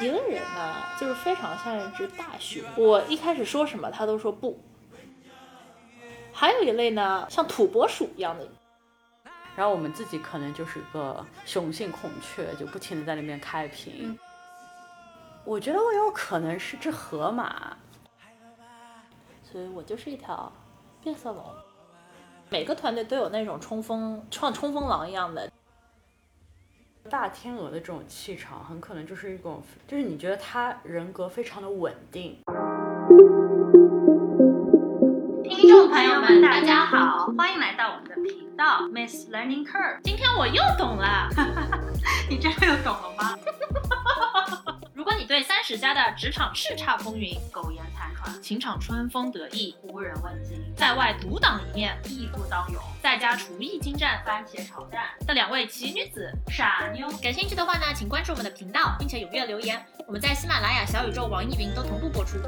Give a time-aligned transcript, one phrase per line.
[0.00, 4.58] 一个人呢，就是非常像一只大熊，我一开始说什么他都说不。
[6.32, 8.48] 还有一类呢，像土拨鼠一样的。
[9.54, 14.18] 然后我们自己可能就是个雄性孔雀，就不停的在那边开屏。
[15.44, 17.76] 我觉得我有可能是只河马，
[19.42, 20.50] 所以我就是一条
[21.02, 21.44] 变色龙。
[22.48, 25.50] 每个团队都有那种冲锋像冲锋狼一样的
[27.12, 32.38] 大天鹅的这种气场，很可能就是一种，就是你觉得他人格非常的稳定。
[35.44, 40.00] 听众朋友们，大家好，欢迎来到我们的频道 Miss Learning Curve。
[40.02, 41.28] 今天我又懂了，
[42.30, 43.36] 你真的又懂了吗？
[45.02, 59.84] 如果你对三十加的职场叱咤风云、苟延残喘、情场春风得意、无人问津，在外独当一面、义不当勇，在家厨艺精湛、番茄炒蛋的两位奇女子傻妞，感兴趣的话呢，请关注我们的频道，并且踊跃留言。
[60.06, 62.38] 我们在喜马拉雅、小宇宙、网易云都同步播出。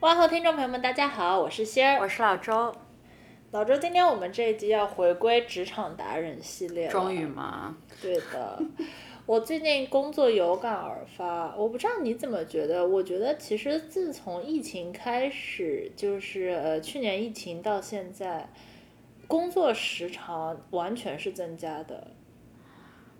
[0.00, 2.76] 哇后听众朋友们，大家好，我是仙儿，我是老周。
[3.52, 7.74] 老周，今天我们这一集要回归职场达人系列，终于吗？
[8.02, 8.60] 对的，
[9.26, 12.86] 我最近工作有感而发，我不知道你怎么觉得？
[12.86, 18.48] 我觉得其实自从疫情开始，就是呃去年疫情到现在，
[19.26, 22.06] 工作时长完全是增加的。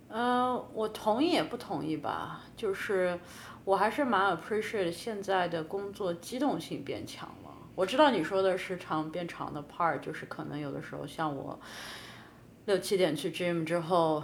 [0.07, 3.19] 嗯，我同意也不同意吧，就是。
[3.65, 7.51] 我还是蛮 appreciate 现在的工作机动性变强了。
[7.75, 11.59] 我知道你说的时长变长的 part，就是可能有的时候像我
[12.63, 14.23] 六七点去 gym 之后。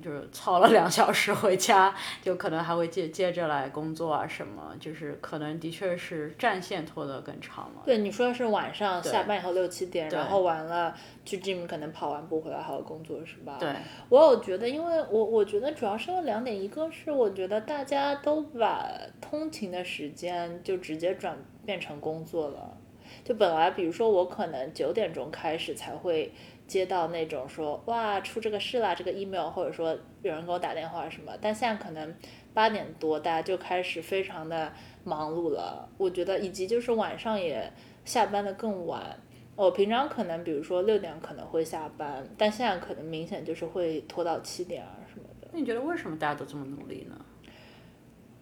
[0.00, 7.82] 就是操了两小时回家， 就可能还会接接着来工作啊什么，就是可能的确是战线拖得更长了。
[7.84, 13.56] 对，你说的是晚上下班以后六七点，然后完了去 gym 可能跑完步回来还要工作是吧？
[13.58, 13.68] 对。
[14.08, 18.88] 我有觉得，因为我我觉得主要是有两点，一个是我觉得大家都把
[19.20, 22.76] 通勤的时间就直接转变成工作了，
[23.24, 26.32] 就本来比如说我可能九点钟开始才会。
[26.66, 32.14] 接到那种说哇出这个事啦，这个 email 或者说有人给我打电话什么，但现在可能
[32.52, 34.72] 八点多大家就开始非常的
[35.04, 35.88] 忙碌了。
[35.96, 37.72] 我觉得以及就是晚上也
[38.04, 39.16] 下班的更晚。
[39.54, 45.48] 我平常可能比如说六点可能会下班，但现在可能明显就是会拖到七点啊什么的。
[45.52, 47.16] 那你觉得为什么大家都这么努力呢？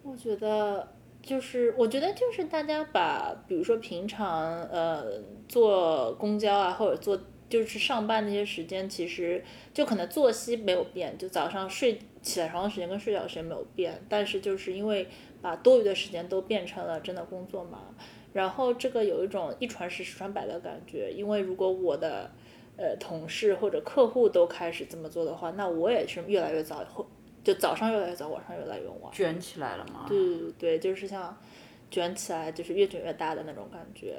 [0.03, 0.89] 我觉得
[1.21, 7.21] 就是我觉得就是大家把比如说平常呃坐公交啊或者坐。
[7.55, 9.41] 就是上班那些时间，其实
[9.73, 15.07] 就可能作息没有变，就早上睡起来床的时间跟睡觉时间没有变，但是就是因为
[15.41, 17.95] 把多余的时间都变成了真的工作嘛，
[18.33, 22.29] 然后这个有一种一传十十传百的感觉，因为如果我的
[22.77, 27.07] 呃同事或者客户都开始这么做的话，那我也是越来越早，后
[27.45, 30.07] 就早上越来越早，晚上越来越晚，卷起来了吗？
[30.09, 31.41] 对对对，就是像
[31.89, 34.17] 卷起来，就是越卷越大的那种感觉。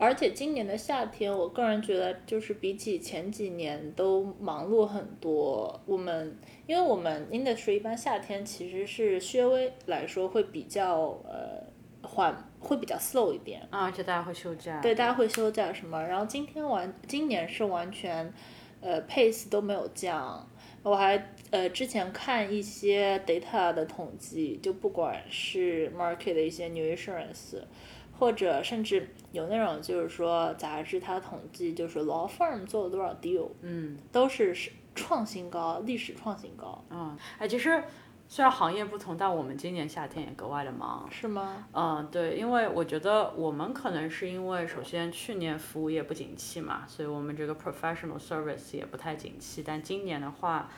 [0.00, 5.78] 而且今年的夏天，我个人觉得就是比起前几年都忙碌很多。
[5.84, 6.34] 我们
[6.66, 11.62] 因为我们 industry 一般夏天其实是稍微来说会比较呃
[12.02, 14.80] 缓，会比较 slow 一点啊，而且大家会休假。
[14.80, 16.02] 对，大家会休假什么？
[16.02, 18.32] 然后今天完，今年是完全
[18.80, 20.48] 呃 pace 都没有降。
[20.82, 27.58] 我还呃之前看一些 data 的统计，就不管是 market 的一些 new insurance。
[28.20, 34.54] 或者甚至有那种就是说杂志它统计就是 law firm 做了多少 deal，嗯，都是
[34.94, 36.84] 创新高，历史创新高。
[36.90, 37.82] 嗯，哎，其实
[38.28, 41.08] 虽然行业不同，但我们今年夏天也格外的忙。
[41.10, 41.66] 是吗？
[41.72, 50.68] 嗯，对，因为我觉得我们可能是因为首先去年服务业不景气嘛，所以我们这个 professional service 也不太景气，但今年的话。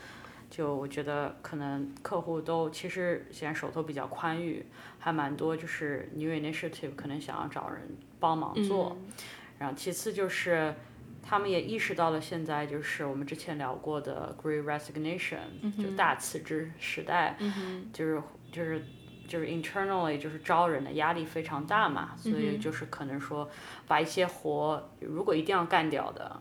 [0.53, 4.63] 就我觉得可能客户都其实现在手头比较宽裕，
[4.99, 7.81] 还蛮多就是 new initiative 可能想要找人
[8.21, 8.95] 帮忙做，
[9.59, 10.75] 然后其次就是
[11.23, 15.39] 他们也意识到了现在就是我们之前聊过的 great resignation
[15.83, 17.35] 就大辞职时代，
[17.91, 18.23] 就是
[18.53, 18.85] 就是
[19.27, 23.49] 就是 internally 就是招人的压力非常大嘛，所以就是可能说
[23.89, 26.39] 把一些活如果一定要干掉的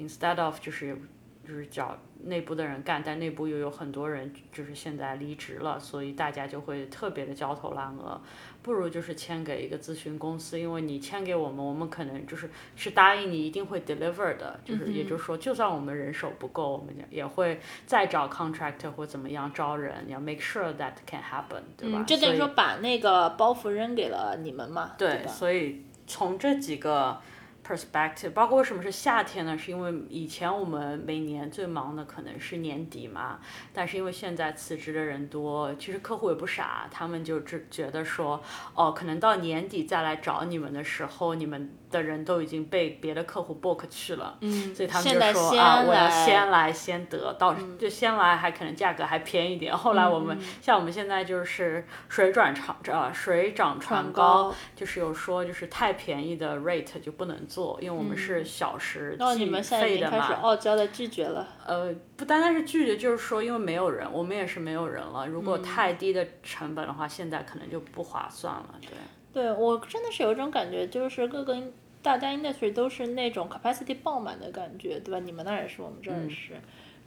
[0.00, 0.98] ，instead of 就是
[1.46, 1.96] 就是找。
[2.26, 8.18] 内部的人干，但内部又有很多人就是现在离职了，所以大家就会特别的焦头烂额。
[8.62, 22.02] 不如就是签给一个咨询公司，因为你签给我们，我们可能就是是答应你一定会 deliver 的，就是也就是说，就算我们人手不够，我们也会再找 contractor 或怎么样招人，要 make sure that can happen，对吧？
[22.04, 24.92] 就等于说把那个包袱扔给了你们嘛。
[24.96, 27.20] 对，所以从这几个。
[27.66, 29.56] perspective，包括为什么是夏天呢？
[29.56, 33.40] 是因为以前我们每年最忙的可能是年底嘛，
[33.72, 38.42] 但是因为现在辞职的人多，其实客户也不傻，他们就只觉得说，
[38.74, 49.76] 哦，可能到年底再来找你们的时候，你们的人都已经被别的客户 book 去了，嗯，所以他们就说啊，我要先来先得到，就先来还可能价格还便宜点。
[49.76, 60.32] 后来我们、像我们现在就是水转船呃水涨船船高，高就是有说就是太便宜的 rate 就不能做，因为我们是小时计们现在已费的经开始。
[60.34, 61.46] 傲娇的拒绝了。
[61.64, 65.26] 呃，不单单是拒绝，就是说因为没有人，我们也是没有人了。
[65.28, 68.74] 如嗯果太低的成本的话，现在可能就不划算了。
[68.80, 68.90] 对。
[69.32, 71.56] 对我真的是有一种感觉，就是各个
[72.04, 75.18] 大家 industry 都是那种 capacity 爆满的感觉，对吧？
[75.18, 76.52] 你们那儿也是，我们这儿也是。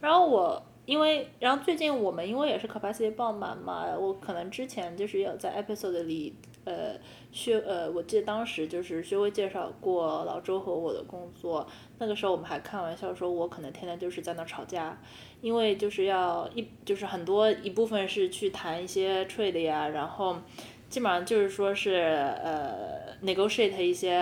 [0.00, 6.34] 然后我因为，然后最近我们因为也是 capacity 爆满嘛，我可能之前就是有在 episode 里，
[6.64, 6.96] 呃，
[7.30, 11.64] 薛呃，我记得当时就是薛微介绍过老周和我的工作，
[11.98, 15.00] 那个时候我们还开玩笑说，我可能天天就是在那吵架，
[15.40, 20.38] 因为就是要一就是很多一部分是去谈一些 trade 呀，然后。
[20.90, 21.96] 基本上就是说是
[22.42, 24.18] 呃 negotiate 一些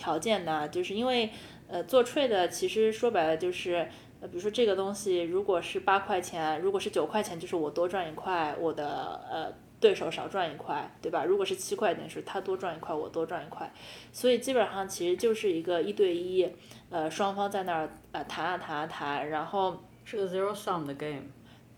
[0.00, 1.28] 条件呢，就是因为
[1.68, 3.86] 呃做 trade 其实说白了就是
[4.20, 11.24] 呃比如说这个东西如果是八块钱，如果是九块钱，就是我多赚一块，我的呃对手少赚一块，对吧？
[11.24, 13.70] 如果是七块钱，是他多赚一块，我多赚一块，
[14.12, 16.48] 所以基本上其实就是一个一对一，
[16.90, 19.82] 呃双方在那儿呃谈啊谈啊谈，然后。
[20.02, 21.26] 是个 zero sum 的 game。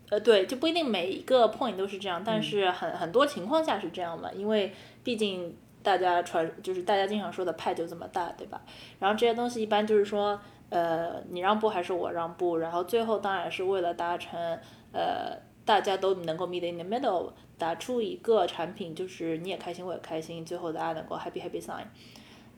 [0.09, 4.73] 呃，对，就不一定每一个 point 都是这样，但是很很多情况下是这样嘛，因为
[5.03, 8.61] 毕竟大家传就是大家经常说的派就这么大，对吧？
[8.99, 10.39] 然后这些东西一般就是说，
[10.69, 14.57] 呃，你让步还是我让步，然后最后当然是为了达成
[14.93, 21.83] 呃大家都能够 meet in the middle，打出一个产品，就是你也开心我也开心，最后大家能够 happy happy sign。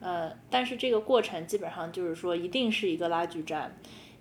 [0.00, 3.76] 呃，但是这个过程基本上就是说一定是一个拉锯战，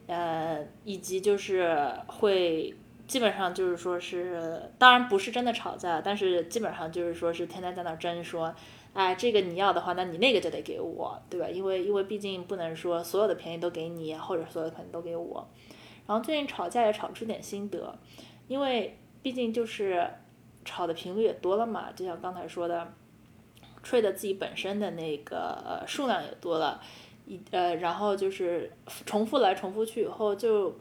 [0.08, 1.78] 呃，以及就是
[2.08, 2.76] 会。
[3.08, 8.52] 基本上就是说是，当然不是真的吵架，但是基本上就是说是天天在那争说，
[8.96, 11.48] 哎，这个你要的话，那你那个就得给我，对吧？
[11.48, 15.48] 因为因为毕竟不能说所有的便宜都给你，或者所有的便宜都给我。
[16.08, 17.96] 然后最近吵架也吵出点心得，
[18.48, 20.10] 因为毕竟就是
[20.64, 22.92] 吵的频率也多了嘛，就像刚才说的
[23.84, 26.82] ，trade 自己本身的那个呃数量也多了，
[27.28, 28.72] 一呃，然后就是
[29.06, 30.74] 重复来重复去以后就。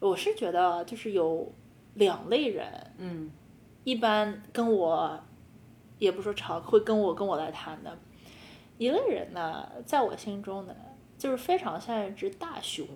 [0.00, 1.52] 我是觉得就是有
[1.94, 2.68] 两类人，
[2.98, 3.28] 嗯，
[3.82, 5.18] 一般跟我
[5.98, 7.98] 也不说吵，会跟我跟我来谈的。
[8.78, 10.74] 一类人呢，在我心中呢，
[11.18, 12.86] 就是非常像一只大熊，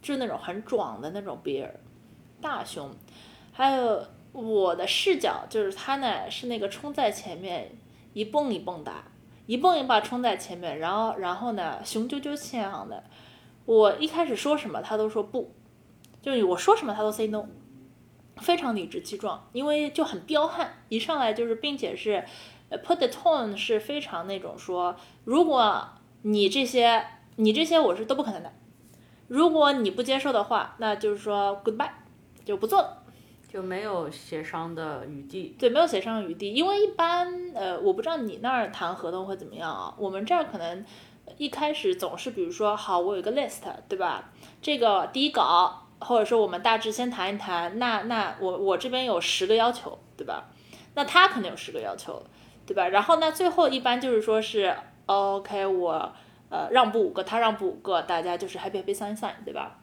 [0.00, 1.68] 就是那种很壮的那种 bear，
[2.40, 2.90] 大熊。
[3.52, 7.76] 还有我的视角就是他呢是那个冲在前面
[8.12, 9.04] 一蹦一蹦哒，
[9.46, 13.02] 一蹦一蹦冲在前面，然后然后呢雄赳赳气昂的。
[13.66, 15.52] 我一开始说什么他都说不。
[16.22, 17.46] 就是我说什么他都 say no，
[18.40, 22.24] 非常理直气壮，因为就很彪悍，一上来就是，并且是，
[22.68, 25.88] 呃，put the tone 是非常那种说，如果
[26.22, 27.06] 你这些
[27.36, 28.52] 你这些我是都不可能的，
[29.28, 31.90] 如果你不接受的话，那就是说 goodbye，
[32.44, 33.02] 就不做了，
[33.48, 35.54] 就没有协商的余地。
[35.58, 40.84] 对，没有协商余地，因为一般呃，我不知道你那儿谈合同会怎么样啊，我们这儿可能
[41.36, 44.32] 一开始总是比如说好，我有一个 list，对吧？
[44.62, 45.86] 这个第一稿。
[46.00, 50.48] 或者说我们大致先谈一谈，那那我我这边有十个要求，对吧？
[50.94, 52.22] 那他肯定有十个要求，
[52.66, 52.88] 对吧？
[52.88, 54.74] 然后那最后一般就是说是
[55.06, 56.12] OK，我
[56.48, 59.78] 呃让步五个，他让步五个，大家就是 happy happy sign sign，对吧？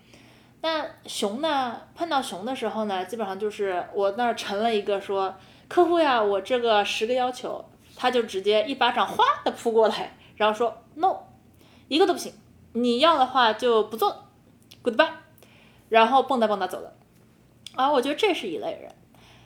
[0.62, 5.36] 那熊呢，碰到熊的时候呢，基本上就是我那儿成了一个说
[5.68, 7.64] 客户呀，我这个十个要求，
[7.96, 11.16] 他就直接一巴掌哗的扑过来，然后说 no，
[11.88, 12.34] 一个都不行，
[12.74, 14.26] 你要的话就不做
[14.84, 15.12] ，goodbye。
[15.90, 16.94] 然后蹦跶蹦跶走了，
[17.76, 18.94] 啊，我觉得这是一类人，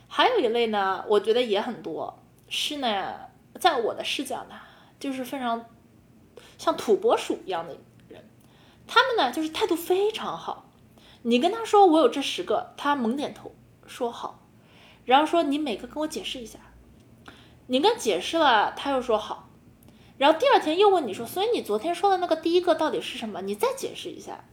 [0.08, 2.20] 还有一类呢，我觉得也很多，
[2.50, 3.30] 是呢，
[3.60, 4.56] 在我的视角呢，
[5.00, 5.66] 就是非常
[6.58, 8.28] 像土拨鼠一样的人，
[8.88, 10.66] 他们呢就是态度非常好，
[11.22, 13.54] 你跟他说我有这十个，他猛点头
[13.86, 14.48] 说好，
[15.06, 16.58] 然后说你每个跟我解释一下，
[17.68, 19.48] 你跟解释了，他又说好，
[20.18, 23.42] 然后第二天又问你说，所以你昨天说的那个第一个到底是什么？
[23.44, 24.44] 你再解释一下，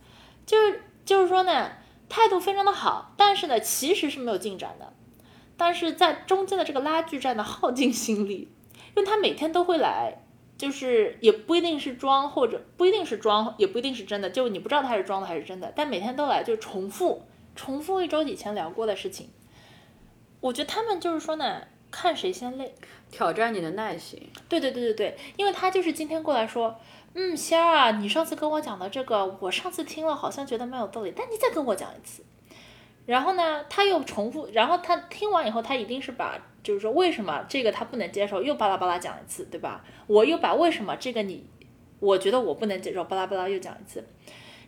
[0.44, 0.82] 就是。
[1.08, 1.72] 就是说呢，
[2.10, 4.92] 态度非常的好，但是呢，其实是没有进展的。
[5.56, 8.52] 但是在中间的这个拉锯战的耗尽心力，
[8.94, 10.22] 因为他每天都会来，
[10.58, 15.72] 就是也不一定是装，或者不一定是装，也不一定是真的，就你不知道他是装的还是真的。
[15.74, 17.22] 但每天都来，就重复
[17.56, 19.30] 重复一周以前聊过的事情。
[20.40, 22.74] 我觉得他们就是说呢，看谁先累，
[23.10, 24.28] 挑战你的耐心。
[24.46, 26.78] 对对对对对，因为他就是今天过来说，
[27.14, 32.22] 嗯，仙儿啊，你上次跟我讲的这个，我上次听了好像觉得蛮有道理，但你再跟我讲一次。
[33.06, 39.82] 然后呢，他又重复，然后他听完以后，他一定是把，就是说为什么这个他不能接受，又巴拉巴拉讲一次，对吧？
[40.06, 41.46] 我又把为什么这个你，
[42.00, 44.06] 我觉得我不能接受，巴拉巴拉又讲一次。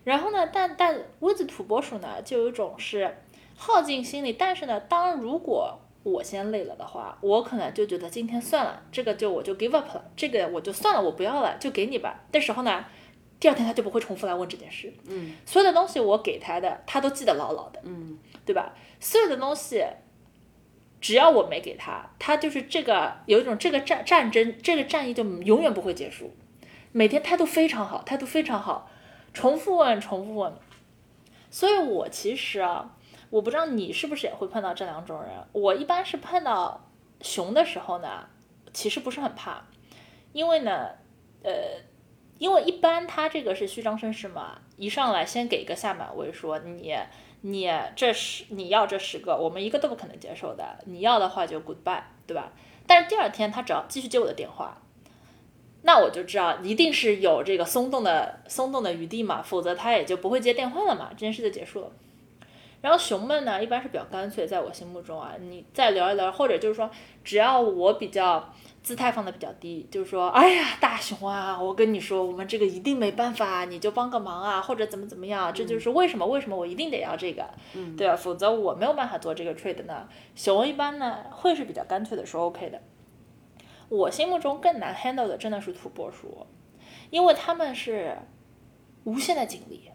[0.04, 3.18] 然后呢，但但屋子土拨鼠呢，就有一种是
[3.56, 12.25] 耗尽心力，但是呢，当如果我先累了的话，我可能就觉得今天算了，这个就我就 give up 了，这个我就算了，我不要了，就给你吧。
[12.33, 12.87] 那时候呢，
[13.38, 14.90] 第二天他就不会重复来问这件事。
[15.07, 17.80] 嗯，所有的东西我给他的，他都记得牢牢的。
[17.85, 18.75] 嗯，对吧？
[18.99, 19.85] 所有的东西，
[21.02, 26.35] 只要我没给他，他就是这个有一种这个战战争，这个战役就永远不会结束。
[26.92, 28.90] 每天态度非常好，态度非常好，
[29.35, 30.54] 重复问，重复问。
[31.50, 32.97] 所以我其实啊。
[33.30, 35.30] 我不知道你是不是也会碰到这两种人。
[35.52, 36.90] 我一般是碰到
[37.22, 38.26] 熊的时候呢，
[38.72, 39.64] 其实不是很怕，
[40.32, 40.88] 因为呢，
[41.42, 41.52] 呃，
[42.38, 46.94] 因为一般他这个是虚张声势嘛，一上来先给个下马威，说你
[47.42, 52.52] 你这十你要这十个，我们一个都不可能接受的，你要的话就 goodbye，对吧？
[52.87, 54.82] 但是第二天他只要继续接我的电话，
[55.82, 61.92] 那我就知道一定是有这个松动的松动的余地嘛，否则他也就不会接电话了嘛，这件事就结束了。
[62.82, 66.90] 然后熊们呢，一般是比较干脆，在我心目中啊，你再聊一聊，或者就是说，
[67.22, 78.16] 只要我比较姿态放的比较低，就是说，哎呀，大熊啊，我跟你说，我们这个一定没办法，你就帮个忙啊，或者怎么怎么样，这就是为什么为什么我一定得要这个，嗯，对吧？
[78.16, 80.08] 否则我没有办法做这个 trade 呢。
[80.34, 82.80] 熊一般呢会是比较干脆的说 OK 的。
[83.90, 86.46] 我心目中更难 handle 的真的是土拨鼠，
[87.10, 88.16] 因为他们是
[89.04, 89.90] 无限的精力，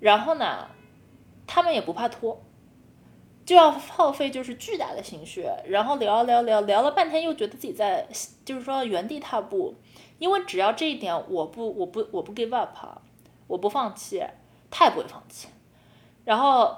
[0.00, 0.68] 然后呢。
[1.46, 2.42] 他们也不怕拖，
[3.44, 8.08] 就要耗费就是巨大的心血，然后聊聊聊聊了半天，又觉得自己在
[8.44, 9.74] 就是说原地踏步，
[10.18, 12.76] 因为只要这一点我不我不我不 give up，
[13.46, 14.22] 我不放弃，
[14.70, 15.48] 他也不会放弃，
[16.24, 16.74] 然后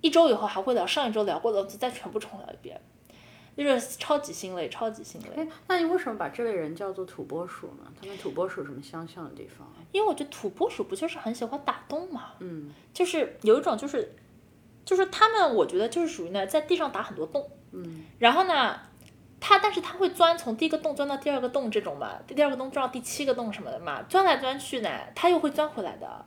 [0.00, 2.80] 一周以后还会聊上一周聊过的东西，再全部重聊一遍，
[3.64, 5.42] 就是超级心累，超级心累。
[5.42, 7.92] 哎，那你为什么把这类人叫做土拨鼠呢？
[8.00, 9.66] 他们土拨鼠有什么相像的地方？
[9.90, 14.14] 因为我觉得土拨鼠不就是很喜欢打洞嘛，嗯，就是有一种就是，
[14.84, 18.78] 就是他们我觉得就是属于呢在地上打很多洞，嗯，然后呢，
[19.40, 26.24] 它但是它会钻从第一个洞钻到第二个洞这种嘛，第二个洞钻到第七个洞什么的嘛，钻来钻去呢，它又会钻回来的，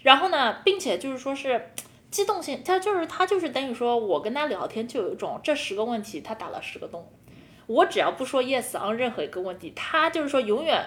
[0.00, 1.70] 然后呢，并且就是说是
[2.10, 7.08] 机动性，他就是他就是等于说我跟他聊天就有一种这十个问题他打了十个洞，
[7.66, 10.84] 我只要不说 yes on 任何一个问题，他就是说永远。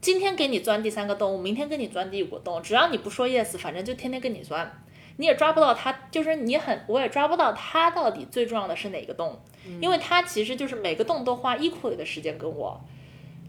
[0.00, 4.82] 今天给你钻第三个洞，明天给你钻第五个洞，只要你不说 yes，反正就天天跟你钻，
[5.18, 9.38] 你也抓不到他，就是你很，我也抓不到他到底最重要的是哪个洞，
[9.78, 12.80] 因为他其实就是每个洞都花 equal 的时间跟我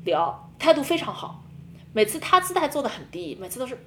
[0.04, 1.42] 聊，态度非常好，
[1.94, 3.78] 每次他姿态做的很低，每次都是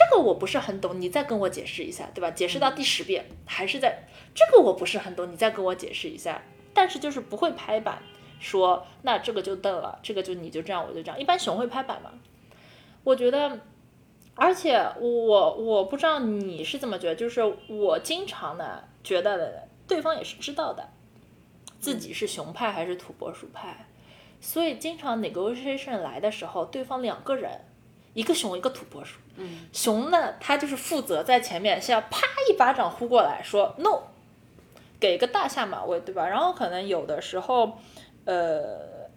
[0.00, 2.30] 这个我不是很懂，你再跟我解释一下，对吧？
[2.30, 4.04] 解释到第十遍还是在
[4.34, 6.40] 这个我不是很懂，你再跟我解释一下，
[6.72, 8.02] 但是就是不会拍板。
[8.38, 11.20] 说那这个就瞪了，这个就你就这样，我就这样。
[11.20, 12.12] 一般熊会拍板嘛？
[13.04, 13.60] 我觉得，
[14.34, 20.88] 而且我我不知道你是怎么觉得，就是我经常呢觉得对方也是知道的，
[21.78, 23.86] 自己是熊派还是土拨鼠派，
[24.40, 27.60] 所以经常 negotiation 来的时候，对方两个人，
[28.20, 34.02] 一个熊一个土拨鼠，嗯，熊呢它就是负责在前面，先啪一巴掌呼过来说 no，
[34.98, 36.28] 给个大下马威，对吧？
[36.28, 37.78] 然后可能有的时候。
[38.26, 39.08] 呃，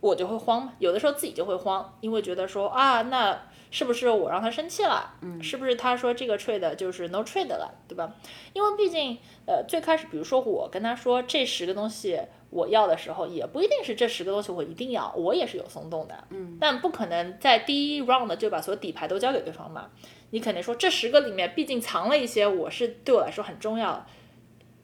[0.00, 5.14] 我就会慌嘛，有的时候自己就会慌，因为觉得说啊，那是不是我让他生气了？
[5.22, 8.12] 嗯，是不是他说这个 trade 就是 no trade 了，对吧？
[8.52, 9.16] 因为毕竟，
[9.46, 19.88] 呃，最开始比如说我跟他说这十个东西我要的时候，也不一定是这十个东西我一定要，我也是有松动的，嗯，但不可能在第一 round 就把所有底牌都交给对方嘛。
[20.30, 24.06] 你肯定说这十个里面，毕竟藏了一些我是对我来说很重要，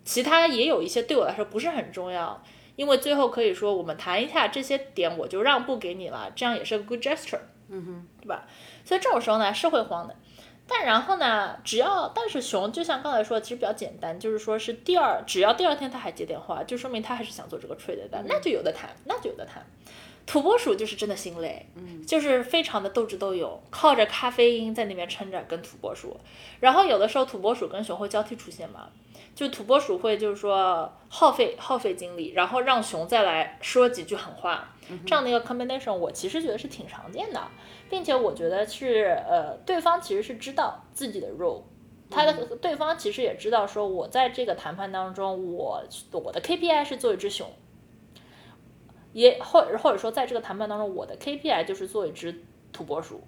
[0.04, 2.42] 其他也有一些对我来说不是很重要。
[2.76, 7.38] 因为最后可以说，我们谈一下这些点，我就让步给你了，这样也是个 good gesture，
[7.70, 8.46] 嗯哼，对吧？
[8.84, 10.14] 所以这种时候呢是会慌的，
[10.68, 19.64] 但然后呢，只要但是熊就像刚才说，其实比较简单，就是说是第二，只要第二天他还接电话，就说明他还是想做这个 trade 的，那就有的谈，那就有的谈。
[20.26, 26.18] 土拨鼠就是真的心累，嗯，就是非常的斗智斗勇，靠着咖啡因在那边撑着跟土拨鼠，
[26.60, 28.88] 然后有的时候土拨鼠跟熊会交替出现嘛。
[29.34, 34.74] 就土拨鼠会就是说耗费耗费精力，然后让熊再来说几句狠话，
[35.06, 37.42] 这样的一个 combination，我其实觉得是挺常见的，
[37.90, 41.64] 并且我觉得是呃对方其实是知道自己的 role，
[42.10, 47.46] 他的对方其实也知道说我在这个谈判当中，我我的 KPI 是做一只熊，
[49.16, 53.22] 也或或者说在这个谈判当中，我的 KPI 就是做一只土拨鼠。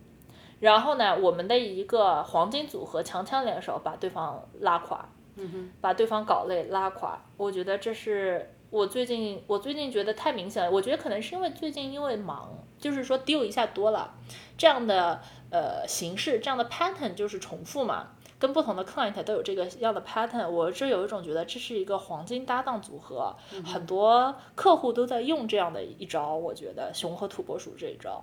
[0.60, 7.18] 然后呢，我们的一个黄金组合强强联手，把对方拉垮，嗯把对方搞累拉垮。
[7.38, 10.70] 我觉得这是我最近我最近觉得太明显了。
[10.70, 14.12] 我觉得可能是因为最近因为忙，就是说 deal 一下多了，
[14.58, 20.48] 这样的呃形式，这样的 pattern 就是重复嘛，跟不同的 client 都有这个样的 pattern。
[20.48, 26.34] 我是有一种觉得这是一个黄金搭档组合，很多客户都在用这样的一招。
[26.34, 28.22] 我觉得熊和土拨鼠这一招。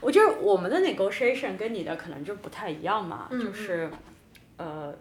[0.00, 3.88] 我觉得我们的 negotiation 跟你的可能就不太一样嘛，就是，
[4.56, 4.92] 呃，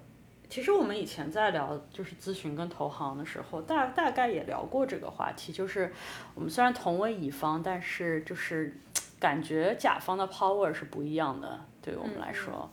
[0.47, 5.91] 其实我们以前在聊就是咨询跟投行的时候，大大概也聊过这个话题，就是
[6.35, 8.79] 我们虽然同为乙方，但是就是
[9.19, 12.69] 感觉甲方的 power 是不一样的，对于我们来说，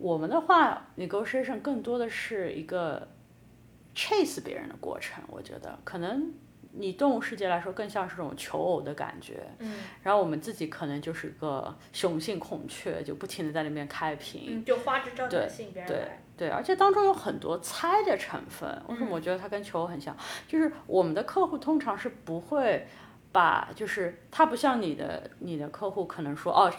[0.00, 3.08] 我们的话 negotiation 更多的是一个
[3.94, 6.32] chase 别人的过程，我觉得可能。
[6.70, 9.42] 你动物世界来说，更像是这种求偶的感觉。
[9.58, 14.62] 嗯，然后我们自己可能就是个雄性孔雀，就不停的在那边开屏。
[14.64, 16.22] 就花枝招展吸引别人对来。
[16.36, 18.80] 对，而且当中有很多猜的成分。
[18.86, 20.14] 为什么我觉得它跟求偶很像？
[20.46, 22.86] 就是我们的客户通常是不会
[23.32, 26.70] 把，就是他不像你的你的客户可能说哦。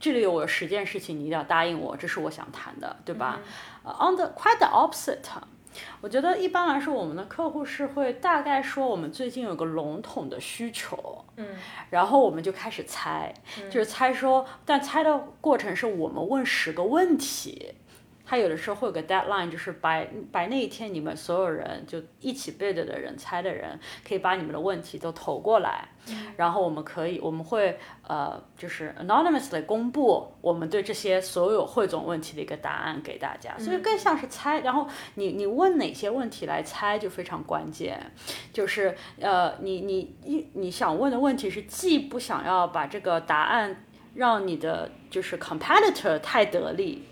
[0.00, 3.38] 这里有我十件事情，你一定要答应我，这是我想谈的，对吧？
[3.84, 5.18] 呃、on the quite the opposite，
[6.00, 11.46] 我觉得一般来说，我们的客户是会大概说我们最近有个笼统的需求，嗯，
[11.90, 13.32] 然后我们就开始猜，
[13.70, 17.74] 就是猜说，但猜的过程是我们问十个问题。
[18.30, 25.88] 他有的时候会有个 deadline，就是白白那一天你们所有人就一起 bid 的人、猜的人，可以把你们的问题都投过来，
[26.36, 34.60] 然后我们可以我们会呃就是 anonymously 公布我们对这些所有汇总问题的一个答案给大家，所以更像是猜。
[34.60, 38.12] 然后你你问哪些问题来猜就非常关键，
[38.52, 43.84] 就是呃你你一你想问的问题是既不想要把这个答案
[44.14, 47.06] 让你的就是 competitor 太得力。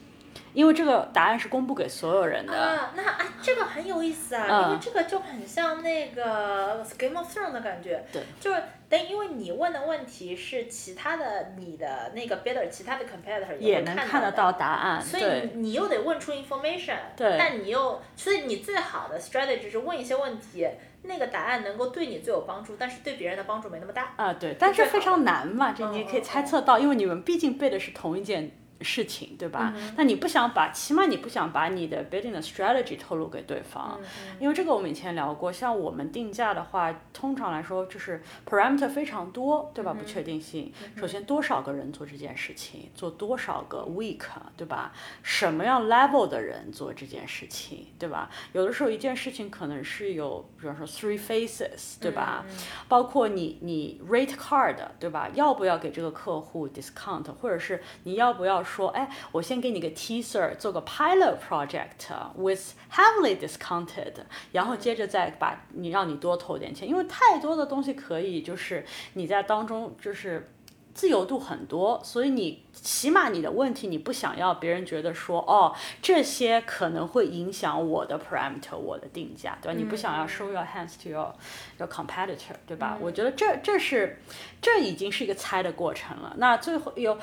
[0.52, 2.52] 因为这个答案是公布给所有人的。
[2.52, 8.04] 啊，那啊，这个很有意思啊，嗯因为这个就很像那个 Game of Thrones 的感觉。
[8.12, 8.22] 对。
[8.40, 20.66] 就是，但因为你问的问题是其他的你的那个 bidder，其他的 competitor 会也能看得到答案，所以你你又得问出 information，对但你又，所以你最好的 strategy 是问一些问题，
[21.02, 24.14] 那个答案能够对你最有帮助，但是对别人的帮助没那么大。
[24.16, 29.72] 啊对，但是非常难嘛，这嗯你也可以嗯猜测到，因为你们毕竟背的是同一件事情，对吧？
[29.76, 39.92] 嗯那你不想把，起码你不想把你的 bidding 的 strategy 透露给对方，嗯因为这个我们以前聊过，像我们定价的话，通常来说就是 parameter 非常多，对吧？
[39.98, 44.20] 不确定性，首先多少个人做这件事情，做多少个 week，
[44.56, 44.92] 对吧？
[45.22, 48.30] 什么样 level 的人做这件事情，对吧？
[48.52, 52.44] 有的时候一件事情可能是有，比方说 three phases，对吧？
[52.88, 55.28] 包括你你 rate card，对吧？
[55.34, 64.12] 要不要给这个客户 discount，或者是你要不要说，哎，我先给你个 teaser，做个 pilot project with heavily discounted，
[64.52, 70.46] 然后接着再把你让你多投点钱，因为太多的东西可以就是你在当中就是。
[70.94, 79.78] 自由度很多，所以你起码你的问题，你不想要别人觉得说，哦，这些可能会影响我的 parameter，我的定价，对吧？
[79.78, 81.32] 你不想要 show your hands to your
[81.78, 82.98] your competitor，对吧？
[83.00, 84.18] 我觉得这这是
[84.60, 86.34] 这已经是一个猜的过程了。
[86.38, 87.16] 那最后有，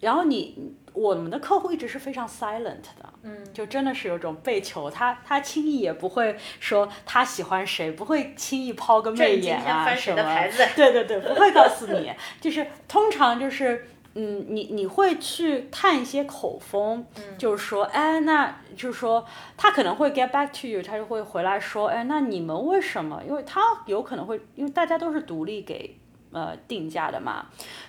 [0.00, 10.22] 然后你我们的客户一直是非常 silent 的，嗯，就真的是有种被求，他他轻易也不会说他喜欢谁，不会轻易抛个媚眼啊翻什么
[10.76, 13.86] 对对对，不会告诉你， 就是通常就是。
[14.14, 17.06] 嗯，你你会去探一些口风，
[17.38, 19.24] 就是说，哎，那就是说，
[19.56, 23.22] 他可能会 get back to you，他就会回来说，哎，那你们为什么？
[23.24, 25.96] 因为他有可能会，因为大家都是独立给
[26.32, 27.46] 呃定价的嘛，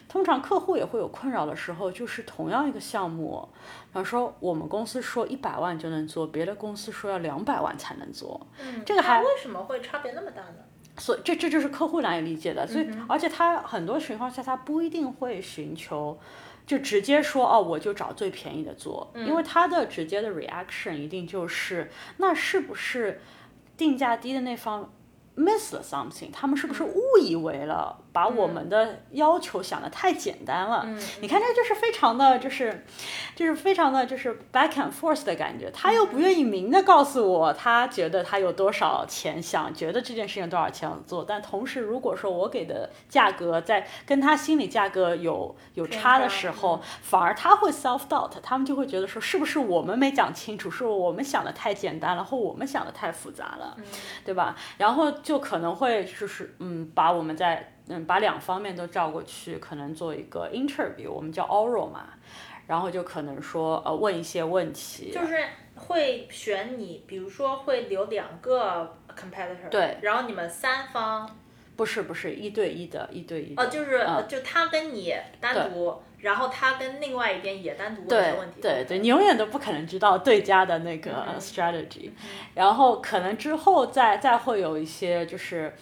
[0.08, 10.56] 通常客户也会有困扰的时候，就是同样一个项目，比方说我们公司说一百万就能做，别的公司说要两百万才能做，嗯，这个还为什么会差别那么大呢？
[10.98, 16.20] 所以这这就是客户难以理解的，所以、而且他很多情况下他不一定会寻求，
[16.66, 23.22] 就直接说哦我就找最便宜的做，因为他的直接的 reaction 一定就是那是不是
[23.78, 24.92] 定价低的那方
[25.36, 30.86] miss 了 something，他们是不是误以为了把我们的要求想的太简单了？
[31.20, 32.86] 你看这就是非常的就是
[33.36, 53.78] 就是非常的就是 back and forth 的感觉，他又不愿意明的告诉我他觉得他有多少钱，想觉得这件事情多少钱想做，但同时如果说我给的价格在跟他心理价格有有差的时候，反而他会 self doubt，他们就会觉得说是不是我们没讲清楚，是我们想的太简单了，或我们想的太复杂了，
[54.26, 54.56] 对吧？
[54.78, 62.10] 然后就可能会就是嗯，把把我们在嗯把两方面都照过去，可能做一个 interview，我们叫 oral 嘛，
[62.68, 65.36] 然后就可能说呃问一些问题，就是
[65.76, 69.98] 会选你，比如说会留两个 competitor，对。
[70.02, 71.30] 然后你们三方。
[71.74, 81.40] 不是不是一对一的，一对一的，哦，就是、就他跟你单独，然后他跟另外一边也单独问一些问题，对对，你永远都不可能知道对家的那个嗯。
[81.40, 82.12] strategy，、
[82.54, 85.74] 然后可能之后再再会有一些就是。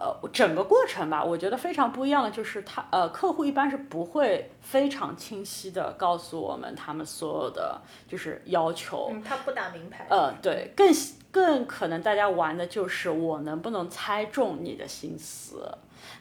[0.00, 10.90] 呃，整个过程吧，我觉得非常不一样的就是他呃，客户一般是不会非常清晰的告诉我们他们所有的就是要求，嗯，他不打明牌，呃，对，更
[11.30, 15.70] 更可能大家玩的就是我能不能猜中你的心思，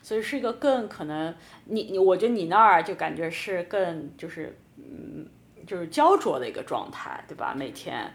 [0.04, 5.26] 所以是一个更可能你你，我觉得你那儿就感觉是更就是嗯，
[5.66, 7.54] 就是焦灼的一个状态，对吧？
[7.56, 8.14] 每天，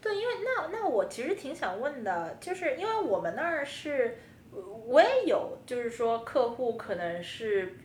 [0.00, 7.78] 对，因为那那我其实挺想问的，就是因为我们那儿是，呃我也有，就是说客户可能是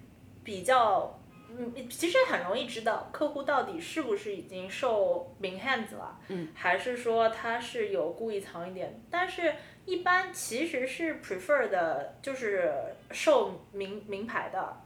[0.44, 9.54] 比较，嗯，其实很容易知道客户到底是不是已经受明 hands 了，嗯，还是说他是有故意藏一点，但是
[9.86, 12.74] 一般其实是 prefer 的，就是
[13.12, 14.82] 受名名牌的。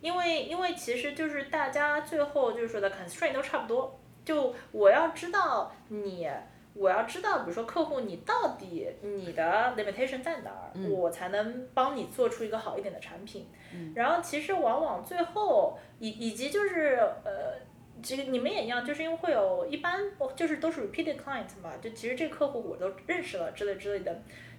[0.00, 6.28] 因为因为其实就是大家最后就是说的 constraint 都差不多，就我要知道你，
[6.74, 13.48] 我要知道，比如说客户你到底你的 limitation 在哪儿，我才能帮你做出一个好一点的产品。
[13.94, 17.54] 然后其实往往最后以以及就是呃。
[18.02, 19.98] 其实你们也一样，就是因为会有一般
[20.36, 24.14] 就是都是 repeated client 嘛，就其实这个客户我都认识了之类之类的，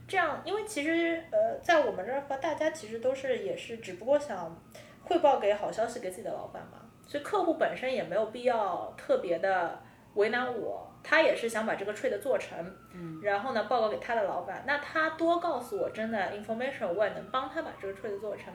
[0.07, 4.59] 这样因为其实呃在我们这儿和大家其实都是也是只不过想
[5.03, 9.79] 汇报给好消息给自己的老板嘛，所以客户本身也没有必要特别的
[10.15, 12.57] 为难我，他也是想把这个 trade 做成，
[12.93, 18.53] 嗯，然后呢报告给他的老板，那他多告诉我真的 information，我也能帮他把这个 trade 做成。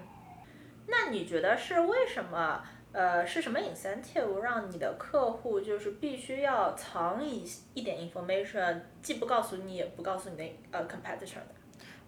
[0.86, 2.62] 那你觉得是为什么？
[2.92, 11.54] 呃，是什么 incentive 让你的客户就是必须要藏一一点 information，既不告诉你，也不告诉你的呃 competitor 的？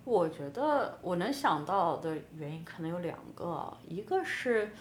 [0.02, 4.72] 我觉得我能想到的原因可能有两个，一个是，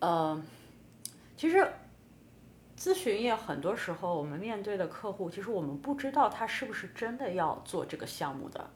[0.00, 0.38] 呃，
[1.34, 1.66] 其实
[2.78, 8.70] 咨询业很多时候我们面对的客户，其实我们不知道他是不是真的要做这个项目的。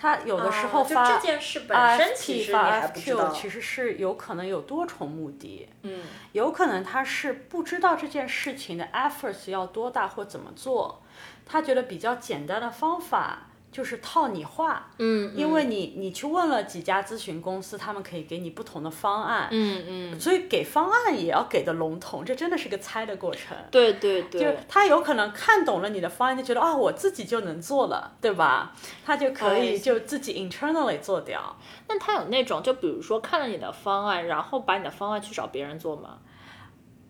[0.00, 5.68] 他有的时候发这件事本身其 RFP 实你发 FQ，其实是有可能有多重目的。
[5.82, 11.02] 嗯，有可能他是不知道这件事情的 efforts 要多大或怎么做，
[11.44, 23.56] 他觉得比较简单的方法就是套你话，嗯因为你你去问了几家咨询公司，他们可以给你不同的方案，嗯嗯，所以给方案也要给的笼统，这真的是个猜的过程。
[23.70, 28.72] 对对对就对，他有可能看懂了你的方案，就觉得啊，我自己就能做了，对吧？
[29.04, 31.56] 他就可以哎就自己 internally 做掉。
[31.88, 36.18] 那他有那种，就比如说看了你的方案，然后把你的方案去找别人做吗？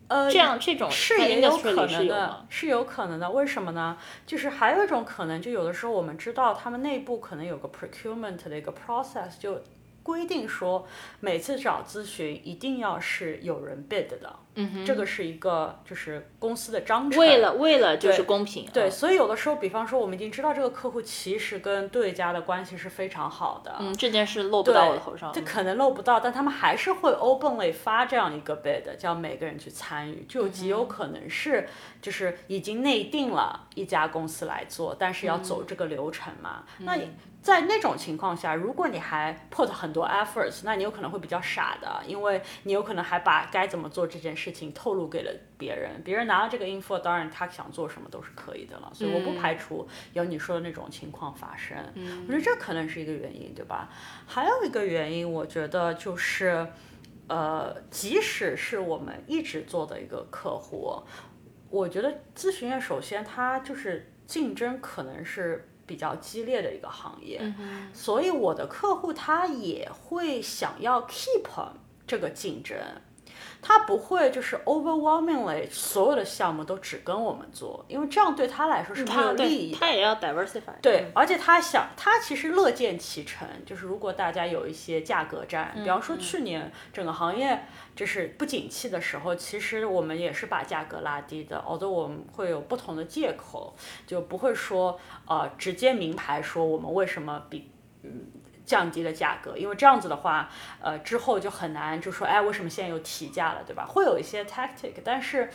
[0.09, 3.29] 呃，这样这种是也有可能的，是有可能的。
[3.31, 3.97] 为什么呢？
[4.25, 9.61] 就是还有一种可能，就有的时候我们知道他们内部可能有个 procurement 的一个 process，就
[10.01, 10.87] 规定说
[11.19, 14.35] 每次找咨询一定要是有人 bid 的。
[14.59, 14.85] 嗯哼。
[14.85, 17.19] 这个是一个就是公司的章程。
[17.19, 18.91] 为了为了就是公平，对，嗯。
[18.91, 31.67] 所以有的时候，比方说我们已经知道这个客户其实跟对家的关系是非常好的，嗯，这件事漏不到我的头上，这可能漏不到，但他们还是会 openly 发这样一个 bid，叫每个人去参与，就极有可能是
[32.01, 36.63] 就是已经内定了一家公司来做，但是要走这个流程嘛。
[36.79, 36.97] 那
[37.41, 51.77] 在那种情况下，如果你还 put 很多 efforts，那你有可能会比较傻的，因为你有可能还把该怎么做这件事情透露给了别人，别人拿了这个 info，当然他想做什么都是可以的了，所以我不排除有你说的那种情况发生。
[52.27, 53.89] 我觉得这可能是一个原因，对吧？
[54.25, 56.67] 还有一个原因，我觉得就是，
[57.27, 61.01] 呃，即使是我们一直做的一个客户，
[61.69, 67.41] 我觉得咨询业首先它就是竞争可能是比较激烈的一个行业，
[67.93, 71.49] 所以我的客户他也会想要 keep
[72.05, 72.77] 这个竞争。
[73.61, 83.47] 他不会就是 overwhelmingly 所有的项目都只跟我们做，因为这样对他来说是没有利益他也要 diversify，对，而且他想，他其实乐见其成。
[83.65, 91.63] 就是如果大家有一些价格战，比方说去年整个行业就是不景气的时候，其实我们也是把价格拉低的。
[91.67, 93.75] although 我们会有不同的借口，
[94.07, 97.69] 就不会说呃直接明牌说我们为什么比
[98.03, 98.27] 嗯。
[98.69, 100.47] 降低了价格，因为这样子的话，
[100.79, 103.83] 呃，之后就很难就说，哎，为什么现在又提价了，对吧？
[103.83, 105.49] 会有一些 tactic，但是，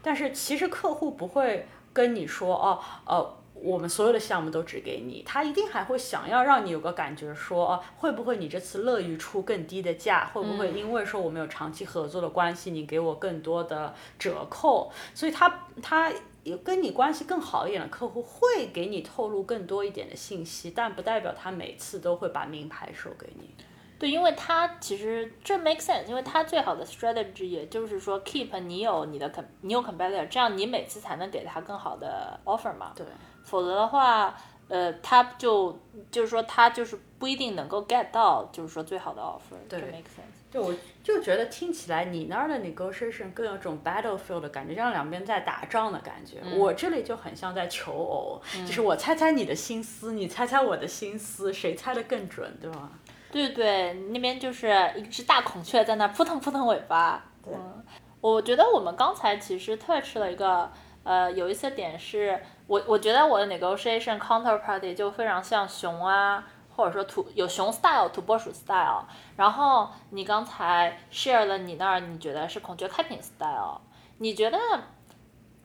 [0.00, 10.30] 但是其实客户不会跟你说，哦，呃，我们所有的项目都只给你，他一定还会想要让你有个感觉说，哦会不会你这次乐于出更低的价？
[10.32, 14.92] 会不会因为说我们有长期合作的关系，你给我更多的折扣？
[15.12, 16.12] 所以他他
[16.44, 23.54] 有跟你关系更好一点的客户会给你透露更多一点的信息，但不代表他每次都会把名牌授给你。
[23.98, 32.92] 对，因为他其实这 make sense，因为他最好的 strategy 也就是说 keep 你有你的 com 你有 competitor，这样你每次才能给他更好的 offer 嘛。
[32.96, 33.06] 对。
[33.44, 35.78] 否则的话，呃，他就
[36.10, 39.56] 就是说他就是不一定能够 get 到，就是说最好的 offer。
[39.68, 40.41] 对这 make sense。
[40.52, 46.42] 就我就觉得听起来你那儿的 negotiation 更有种 battlefield 的感觉，像两边在打仗的感觉。
[46.56, 52.90] 我这里就很像在求偶，就是我猜猜你的心思，你猜猜我的心思，谁猜的更准，对吧？
[53.30, 57.24] 对对对，那边就是一只大孔雀在那扑腾扑腾尾巴。
[57.42, 57.82] 对嗯，
[58.20, 60.70] 我觉得我们刚才其实 touch 了一个，
[61.02, 66.46] 呃，有一些点是我我觉得我的 negotiation counterparty 就非常像熊啊，
[66.82, 69.04] 或者说土有熊 style 土拨鼠 style。
[69.36, 73.80] 然后你刚才 share 了你那儿你觉得是孔雀开屏 style，
[74.18, 74.58] 你觉得？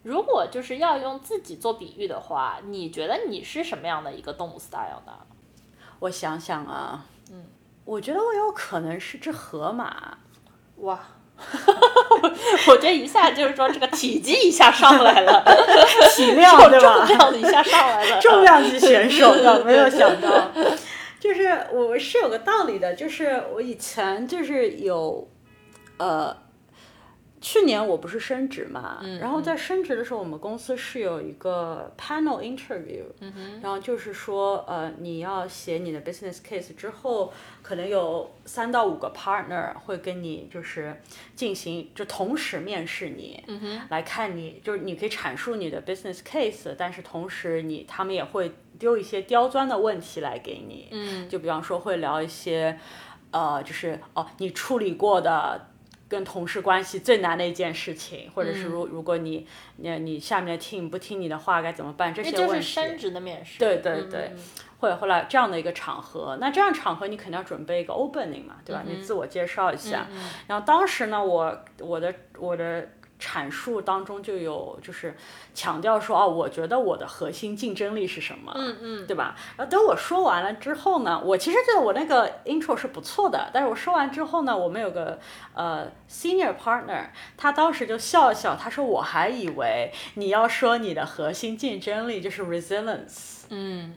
[0.03, 5.11] 如果就是要用自己做比喻的话，你觉得你是什么样的一个动物 style 呢？
[5.99, 7.45] 我想想啊，嗯，
[7.83, 10.17] 我觉得我有可能是只河马。
[10.77, 10.99] 哇，
[12.69, 15.43] 我这一下就是说这个体积一下上来了，
[16.15, 17.05] 体量对吧？
[17.05, 20.29] 重量一下上来了， 重量级选手的，没有想到，
[21.19, 25.27] 就是我是有个道理的，就是我以前就是有，
[25.97, 26.35] 呃，
[27.41, 33.03] 去年我不是升职嘛，然后在升职的时候，我们公司是有一个 panel interview，、
[33.61, 40.95] 然后就是说，呃，你要写你的 business case 之后，可能有三到五个 partner 会跟你就是
[41.35, 43.43] 进行就同时面试你，
[43.89, 52.79] 来看你就是你可以阐述你的 business case，但是同时你他们也会丢一些刁钻的问题来给你，嗯就比方说会聊一些，
[53.31, 55.67] 呃，就是哦，你处理过的
[56.07, 62.13] 跟同事关系最难的一件事情，或者是如如果你你你下面的 team 不听你的话该怎么办？
[62.13, 63.59] 这就问题，是升职的面试。
[63.59, 64.31] 对对对，
[64.79, 68.83] 会后来这样的一个场合，那这样场合你肯定要准备一个 opening 嘛，对吧？
[68.85, 70.07] 你自我介绍一下。
[70.47, 72.87] 然后当时呢，我我的我的
[73.19, 75.15] 阐述当中就有就是
[75.53, 78.51] 强调说，哦，我觉得我的核心竞争力是什么？
[78.55, 79.35] 嗯嗯，对吧？
[79.55, 85.19] 然后等我说完了之后呢，我其实觉得我那个 intro 是不错的，但是我说完之后呢，我们有个
[85.53, 93.45] 呃 senior partner，他当时就笑笑，他说我还以为你要说你的核心竞争力就是 resilience。
[93.49, 93.95] 嗯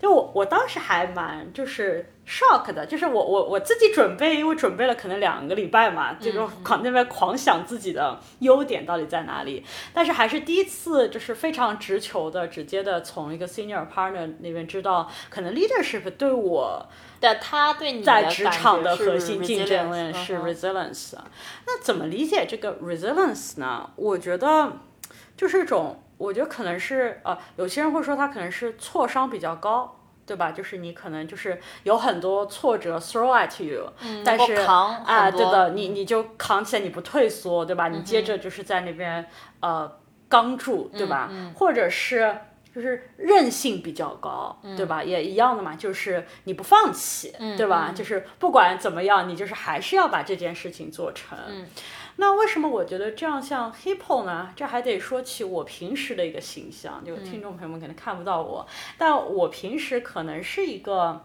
[0.00, 16.86] 就我我当时还蛮就是 shock 的，就是我我我自己准备，因为准备了可能两个礼拜嘛，就是狂那边狂想自己的优点到底在哪里，但是还是第一次就是非常直球的、直接的从一个 senior partner 那边知道，可能 leadership 对我
[17.20, 21.14] 的他对你的在职场的核心竞争力是 resilience。
[21.66, 23.90] 那怎么理解这个 resilience 呢？
[23.96, 24.72] 我觉得
[25.36, 30.00] 就是一种，我觉得可能是呃，有些人会说他可能是挫伤比较高。
[30.26, 30.50] 对吧？
[30.52, 33.92] 就是你可能就是有很多挫折 throw at you，、
[34.24, 34.54] 但是
[35.04, 37.88] 啊，对的，你你就扛起来，你不退缩，对吧？
[37.88, 39.26] 你接着就是在那边
[39.60, 39.90] 呃
[40.28, 41.28] 刚住，对吧？
[41.54, 42.34] 或者是
[42.74, 45.02] 就是韧性比较高，对吧？
[45.04, 47.88] 也一样的嘛，就是你不放弃，对吧？
[47.94, 51.38] 就是不管怎么样，你就是还是要把这件事情做成。
[52.16, 54.52] 那为什么我觉得这样像 Hippo 呢？
[54.54, 61.24] 这还得说起我平时的一个形象，就听众朋友们可能看不到我，但我平时可能是一个，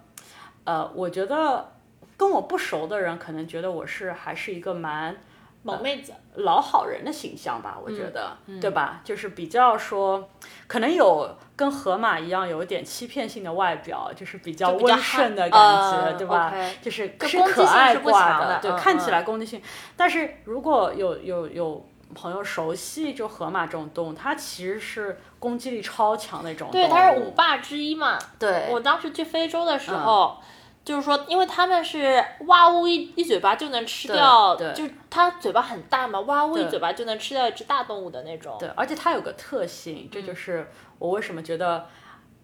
[0.63, 1.73] 呃，我觉得
[2.17, 5.15] 跟我不熟的人可能觉得我是还是一个蛮
[5.63, 9.02] 萌妹子，老好人的形象吧，我觉得，对吧？
[9.04, 10.30] 就是比较说，
[10.67, 19.62] 可能有跟河马一样有一点欺骗性的外表，就是比较温顺的感觉，呃对吧就是就是可爱挂强的对，嗯看起嗯来攻击性。
[19.98, 26.84] 但是如果有有有朋友熟悉就河马这种动物，它其实是攻击力超强的一种动物。
[26.86, 28.17] 对，它是五霸之一嘛。
[28.39, 30.38] 对，我当时去非洲的时候，
[30.86, 38.58] 就是说，因为他们是哇呜一一嘴巴就能吃掉，对就是它嘴巴很大嘛，哇呜一嘴巴就能吃掉一只大动物的那种。
[38.60, 41.88] 对，而且它有个特性，这就是我为什么觉得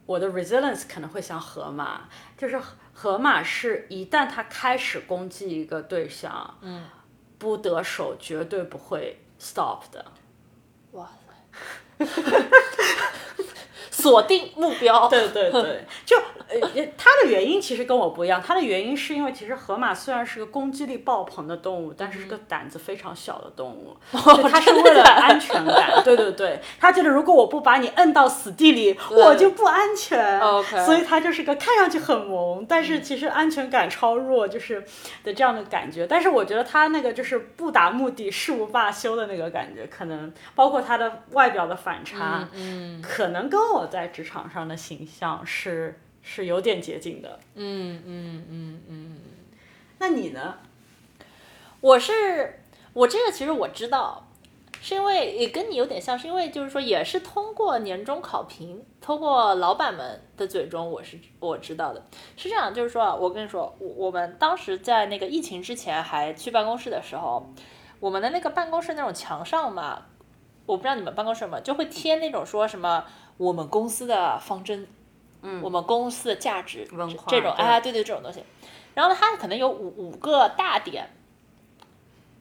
[0.05, 2.01] 我的 resilience 可能会像河马，
[2.37, 6.85] 就是河河马是一旦它开始攻击一个对象，嗯，
[7.39, 10.05] 不得手绝对不会 stop 的。
[10.91, 11.09] 哇
[11.97, 12.05] 塞！
[14.05, 15.07] 锁定目标。
[15.07, 18.41] 对对对， 就呃，它的原因其实跟我不一样。
[18.45, 23.95] 它的原因是因为其实河马虽然是个攻击力爆棚的动物，但是是个胆子非常小的动物。
[24.49, 30.39] 它是为了安全感，对 对对，它觉得如果我不把你摁到死地里，我就不安全。
[30.39, 34.83] OK，所以它就是个看上去很萌，但是其实安全感超弱，就是
[35.23, 36.05] 的这样的感觉。
[36.05, 45.99] 但是我觉得它那个就是不达目的誓不罢休的那个感觉，可能包括它的外表的反差，嗯可能跟我在职场上的形象是。
[46.27, 49.17] 是有点接近的，嗯嗯嗯嗯。
[49.99, 50.57] 那你呢？
[51.81, 54.25] 我是我这个其实我知道，
[54.81, 62.03] 是因为也跟你有点像，是因为就是说也是通过年终考评，通过老板们的嘴中，我是我知道的。
[62.35, 67.53] 是这样，就是说我跟你说，我我们当时在那个疫情之前还去办公室的时候，
[67.99, 70.07] 我们的那个办公室那种墙上嘛，
[70.65, 73.05] 我不知道你们办公室有没有，就会贴那种说什么
[73.37, 74.87] 我们公司的方针。
[75.47, 78.43] 嗯我们公司的价值文化这种，哎，对对，这种东西。
[78.95, 81.07] 然后呢，它可能有五五个大点，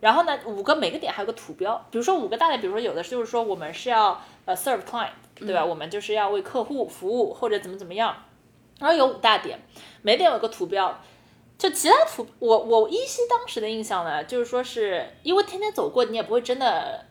[0.01, 1.85] 然后呢，五个每个点还有个图标。
[1.91, 5.63] 比如说五个大点，比如说有的就是说我们是要呃 serve client，对吧？
[5.63, 8.17] 我们就是要为客户服务或者怎么怎么样。
[8.79, 9.61] 然后有五大点，
[10.01, 10.99] 每点有个图标。
[11.59, 17.05] 就其他图，我我依稀当时的印象呢，就是说是因为天天走过，你也不会真的。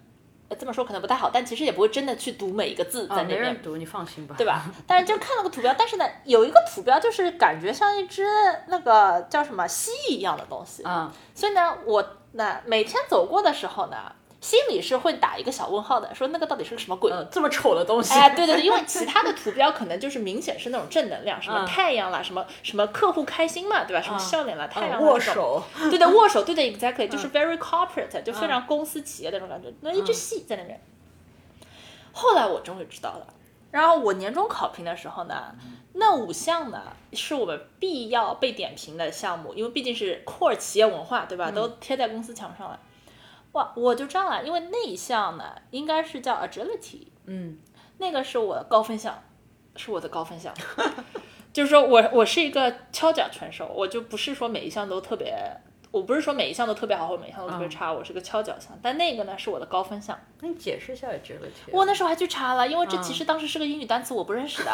[0.56, 3.62] 这么说可能不太好，但其实也不会真的去读每一个字在那边。
[3.62, 4.66] 读，你放心吧，对吧？
[4.86, 8.24] 但是就看了个图标，但是呢，有一个图标就是感觉像一只
[8.68, 10.84] 那个叫什么蜥蜴一样的东西。
[10.86, 11.12] 嗯。
[11.34, 13.98] 所以呢，我那每天走过的时候呢。
[14.44, 17.10] 心里是会打一个小问号的，说那个到底是个什么鬼？
[17.32, 18.14] 这么丑的东西？
[18.14, 24.02] 哎，对对对，因为其他的 图标可能就是明显是那种正能量，什么太阳啦，什么什么客户开心嘛，对吧？
[24.02, 29.74] 什么笑脸啦，太阳握手， 对的，握手，对的，exactly，就是 very corporate，就非常公司企业那种感觉。
[29.80, 30.78] 那一只戏在那边。
[32.12, 33.28] 后来我终于知道了，
[33.72, 35.56] 然后我年终考评的时候呢，
[35.94, 36.82] 那五项呢
[37.14, 41.50] 是我们必要被点评的项目，因为毕竟是 core 企业文化，对吧？
[41.50, 42.78] 都贴在公司墙上了。
[43.54, 47.58] 哇，我就这样了，因为那一项呢，应该是叫 agility，嗯，
[47.98, 49.24] 那个是我的高分项，
[49.76, 50.54] 是我的高分项，
[51.54, 55.36] 就是说我我是一个敲脚拳手，我就不是说每一项都特别，
[55.92, 60.20] 我不是说每一项都特别好，或每一项都特别差，我是个敲脚项，但那个呢是我的高分项。
[60.42, 61.72] 那你解释一下 agility。
[61.72, 64.72] 我那时候还去查了，因为这其实当时是个英语单词，我不认识的，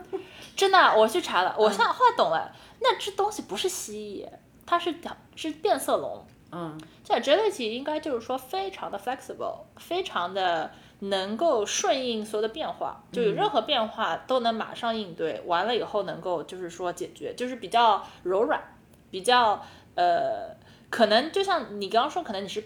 [0.56, 4.32] 真的，我去查了，我现在后来懂了，那只东西不是蜥蜴，
[4.64, 4.94] 它是
[5.36, 6.24] 是变色龙。
[6.56, 18.62] 嗯，这 agility 应该就是说非常的 flexible，非常的能够顺应所有的变化，就有任何变化都能马上应对，完了以后能够就是说解决，就是比较柔软，
[19.10, 19.60] 比较
[19.96, 20.54] 呃，
[20.90, 22.62] 可能就像你刚刚说，可能你是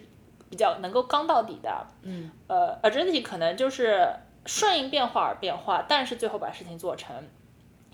[0.51, 4.07] 比较能够刚到底的，嗯，呃，agility 可能就是
[4.45, 7.17] 顺应变化而变化，但是最后把事情做成，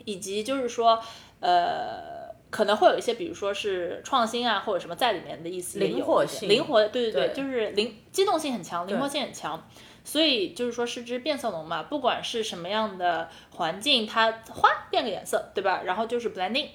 [0.05, 1.01] 以及就是说
[1.39, 2.24] 呃。
[2.55, 9.61] 可能会有一些，比如说是创新啊，或者什么在里面的意思，灵活性，灵活，对对对，就是灵机动性很强，灵活性很强，
[10.05, 15.83] 所以就是说是只变色龙嘛，不管是什么样的环境，它哗变个颜色，对吧？
[15.85, 16.69] 然后就是 blending，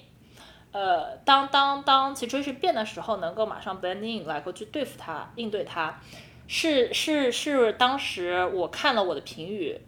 [0.72, 5.98] 呃，当当当其实是变的时候，能够马上 blending 来过去对付它，应对它，
[6.46, 9.80] 是是是，当时我看了我的评语。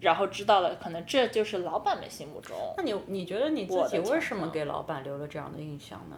[0.00, 2.56] 然后知道了，可能这就是老板们心目中。
[2.76, 6.16] 那你你觉得你自己为什么给老板留了这样的印象呢？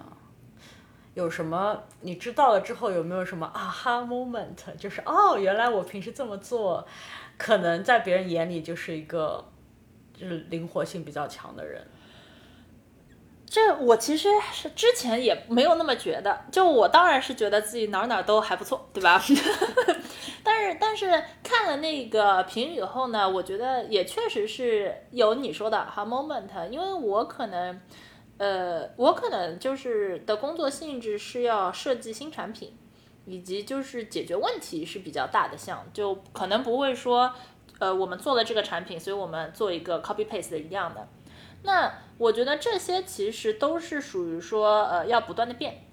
[1.14, 4.74] 有什么你知道了之后有没有什么啊哈 moment？
[4.78, 6.86] 就是哦，原来我平时这么做，
[7.36, 9.44] 可能在别人眼里就是一个
[10.14, 11.86] 就是灵活性比较强的人。
[13.52, 19.22] 这我其实是之前也没有那么觉得，就我当然是觉得自己哪哪都还不错，对吧？
[20.42, 27.78] 但是但是看了那个评语后呢，我觉得也确实是有你说的哈 moment，因为我可能，
[28.38, 32.74] 呃，我可能就是的工作性质是要设计新产品，
[33.26, 37.30] 以及就是解决问题是比较大的项，就可能不会说，
[37.78, 41.06] 呃，我们做了这个产品，所以我们做一个 copy paste 的一样的。
[41.64, 45.84] 那我觉得这些其实都是属于说，呃，要不断的变，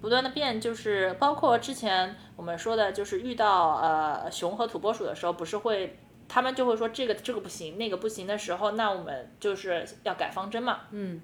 [0.00, 5.98] 不断的变，就是包括之前我们说的，就是遇到呃熊和土拨鼠的时候，不是会
[6.28, 10.80] 他们就会说这个这个不行，那个不行的时候，那我们就是要改方针嘛。
[10.90, 11.20] 嗯。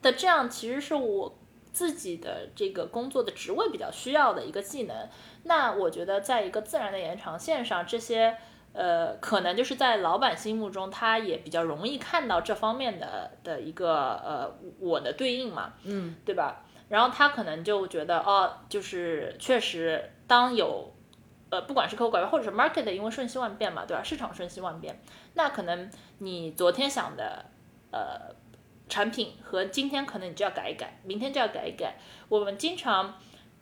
[0.00, 1.38] 的这样其实是我
[1.72, 5.08] 自己的这个工作的职位比较需要的一个技能。
[5.44, 8.36] 那我觉得在一个自然的延长线上，这些。
[8.74, 13.94] 呃，可能就是在老板心目中，他也比较容易看到这方面的的一个
[14.24, 16.64] 呃我的对应嘛，嗯，对吧？
[16.88, 20.92] 然后他可能就觉得哦，就是确实当有
[21.50, 24.02] 呃不管是客户改变或者是 market，因为瞬息万变嘛，对吧？
[24.02, 25.00] 市场瞬息万变，
[25.34, 27.44] 那可能你昨天想的
[27.92, 28.34] 呃
[28.88, 31.96] 产品和今天可能你就要改一改，明天就要改一改。
[32.28, 33.14] 我们经常，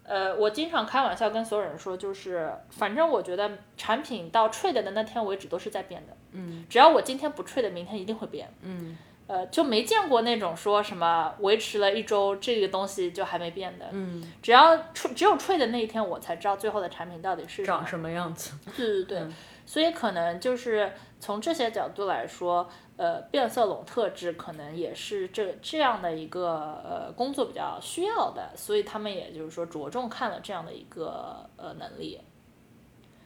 [0.05, 6.17] 呃，我经常开玩笑跟所有人说，就是反正我觉得产品到 trade 的那天为止都是在变的。
[6.33, 8.53] 嗯只要我今天不 trade，明天一定会变。
[8.63, 8.97] 嗯
[9.29, 13.87] 呃，就没见过那种说什么维持了一周这个东西就还没变的。
[13.93, 17.87] 嗯，只要 tr 只有 trade 的那一天，我才知道最后的产品到底是长。
[17.87, 18.53] 什么样子？
[18.77, 19.35] 对对对，嗯
[19.65, 32.21] 所以可能就是从这些角度来说，呃，变色龙特质可能也是这这样的一个呃工作比较需要的，所以他们也就是说着重看了这样的一个呃能力，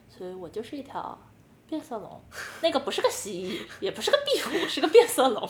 [0.09, 1.19] 所以我就是一条
[1.67, 2.21] 变色龙，
[2.63, 5.49] 那个不是个蜥蜴，也不是个壁虎，是个变色龙。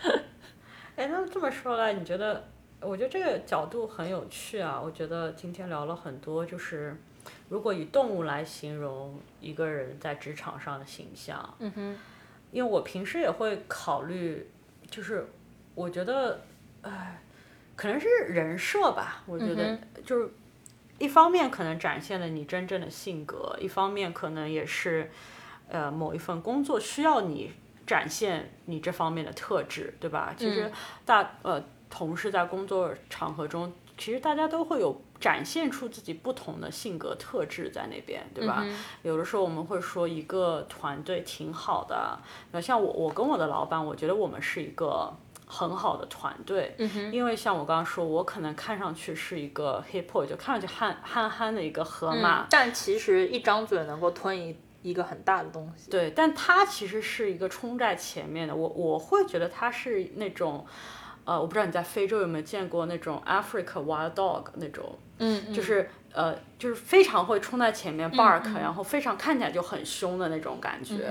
[0.96, 2.48] 哎，那这么说来，你觉得？
[2.82, 4.80] 我觉得这个角度很有趣啊。
[4.82, 6.98] 我觉得今天聊了很多，就是
[7.48, 11.98] 如果以动物来形容一个人在职场上的形象，嗯哼，
[12.52, 14.48] 因为我平时也会考虑，
[14.90, 15.26] 就是
[15.74, 16.42] 我觉得，
[16.82, 17.22] 哎，
[17.76, 19.22] 可能是人设吧。
[19.26, 20.28] 我觉得嗯就是
[20.98, 25.10] 一方面可能展现了你真正的性格，一方面可能也是，
[25.68, 27.52] 呃，某一份工作需要你
[27.86, 30.34] 展现你这方面的特质，对吧？
[30.36, 30.70] 其实
[31.04, 38.66] 大呃同事在工作场合中，其实大家都会有展现出自己不同的性格特质在那边，对吧？
[39.02, 42.18] 有的时候我们会说一个团队挺好的，
[42.50, 45.14] 那像我我跟我的老板，我觉得我们是一个。
[45.52, 46.76] 很好的团队，
[47.10, 55.90] 因为像我刚刚说，我可能看上去是一个 hippo，就看上去憨憨憨的一个河马，但其实一张嘴能够吞一一个很大的东西。
[55.90, 60.64] 对，但他其实是一个冲在前面的，我我会觉得他是那种，
[61.30, 71.10] 呃，我不知道你在非洲有没有见过那种 Africa wild dog 那种，嗯，就是呃，就是非常会冲在前面 bark，、然后非常看起来就很凶的那种感觉。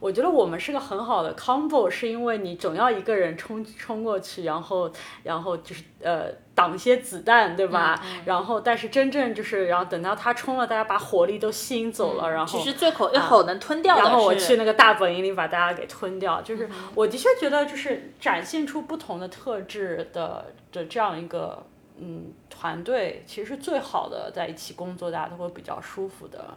[0.00, 4.90] 我觉得我们是个很好的 combo，是因为你总要一个人冲冲过去，然后
[5.22, 6.24] 然后就是呃
[6.56, 8.02] 挡一些子弹，对吧？
[8.24, 16.42] 然后但是真正就是，然后等到他冲了，大家把火力都吸引走了，然后其实最口一口能吞掉然后我去那个大本营里把大家给吞掉。
[16.42, 21.64] 就是我的确觉得，就是展现出不同的特质的的这样一个
[22.00, 22.32] 嗯
[22.62, 26.56] 团队，其实是最好的，在一起工作大家都会比较舒服的。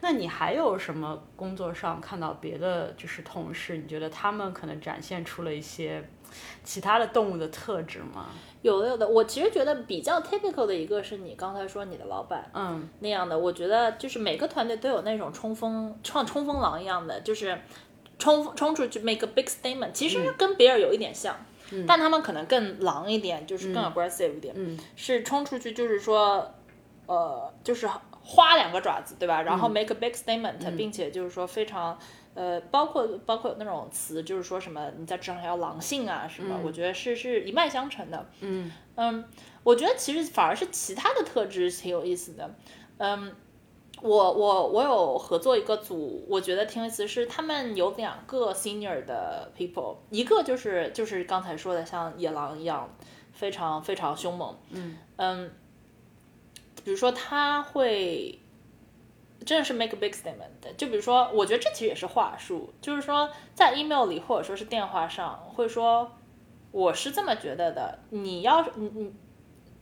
[0.00, 6.02] 那你还有什么工作上看到别的就是同事，你觉得他们可能展现出了一些
[6.64, 8.30] 其他的动物的特质吗？
[8.62, 17.60] 有的有的，我其实觉得比较 typical 的一个是你刚才说你的老板，嗯，那样的，我觉得就是每个团队都有那种冲锋像冲锋狼一样的，就是
[18.18, 21.36] 冲冲出去 make a big statement，其实跟别人有一点像，
[21.86, 26.54] 但他们可能更狼一点，就是更 aggressive 一点，嗯是冲出去就是说，
[27.06, 29.42] 呃，就是花两个爪子，对吧？
[29.42, 31.98] 然后 make a big statement，、并且就是说非常。
[32.34, 38.26] 呃，包括包括有那种词，就是说什么你在职场上要狼性啊什么，我觉得是是一脉相承的。
[38.40, 39.22] 嗯嗯，
[39.62, 42.54] 我觉得其实反而是其他的特质挺有意思的。
[42.96, 43.34] 嗯，
[44.02, 52.94] 我我我有合作一个组，我觉得挺有意思，是他们有两个 senior 的 people，一个就是就是刚才说的像野狼一样，
[53.32, 54.56] 非常非常凶猛。
[54.70, 55.50] 嗯嗯，
[56.84, 58.38] 比如说他会。
[59.44, 66.12] 真的是 make a big statement，就比如说，我觉得这其实也是话术，就是说在 email 里或者说是电话上会说，
[66.70, 69.12] 我是这么觉得的，你要是你你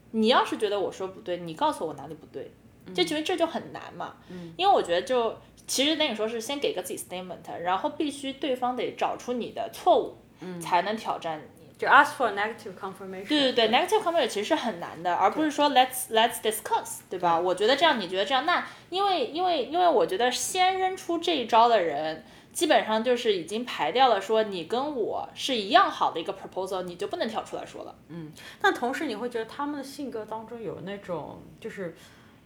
[0.09, 2.51] 你要是觉得我说不对，你告诉我哪里不对，
[2.93, 10.17] 就觉得这就很难嘛，嗯因为我觉得就其实等于说是先给个自己 statement，然后必须对方得找出你的错误，
[10.59, 11.61] 才能挑战你。
[11.77, 13.27] 就 ask for negative confirmation。
[13.27, 17.39] 对对对，negative comment 其实是很难的，而不是说 let's let's discuss，对吧？
[17.39, 22.23] 我觉得这样，你觉得这样，那因为因为因为我觉得先扔出这一招的人，
[22.53, 27.95] 基本上就是已经排掉了说你跟我是一样好的一个 proposal，你就不能跳出来说了。
[28.09, 31.95] 嗯但同时你会觉得他们的性格当中有那种就是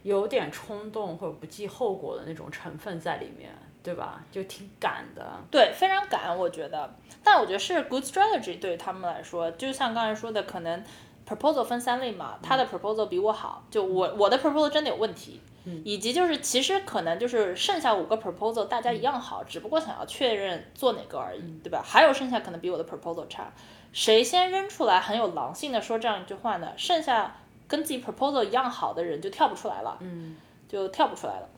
[0.06, 3.50] 有点冲动或者不计后果的那种成分在里面，
[3.82, 4.24] 对吧？
[4.30, 5.26] 就挺赶的。
[5.50, 6.94] 对，非常赶，我觉得。
[7.24, 10.84] 但我觉得是 good strategy 对于他们来说，就像刚才说的，可能
[11.28, 15.40] proposal 分三类嘛，他的 proposal 比我好，就我我的 proposal 真的有问题，
[15.82, 21.82] 以及就是其实可能就是剩下五个 proposal 大家一样好，只不过想要确认做哪个而已，对吧？
[21.84, 23.52] 还有剩下可能比我的 proposal 差，
[23.92, 26.72] 谁先扔出来很有狼性的说这样一句话呢？
[26.76, 27.38] 剩下
[27.68, 30.36] 跟自己 proposal 一样好的人就跳不出来了，嗯。
[30.68, 31.48] 就跳不出来了。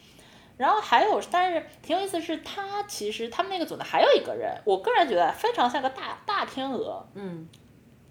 [0.57, 7.49] 然后还有，但是挺有意思的是，他其实他们那个组呢还有一个人，我个人觉得非常像个大大天鹅，嗯。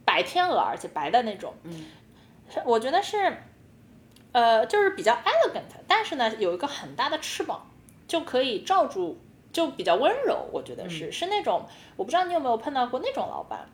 [0.05, 1.85] 白天鹅，而且白的那种，嗯，
[2.63, 3.37] 我觉得是，
[4.31, 7.69] 呃，就是比较 elegant，但是呢有一个很大的翅膀，
[8.07, 9.17] 就可以罩住，
[9.51, 11.65] 就比较温柔，我觉得是、是那种，
[11.97, 13.67] 我不知道你有没有碰到过那种老板，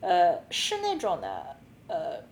[0.00, 1.56] 呃，是那种的，
[1.88, 2.22] 呃，